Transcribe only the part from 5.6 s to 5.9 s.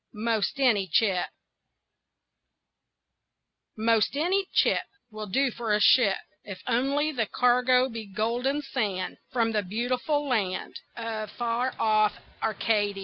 a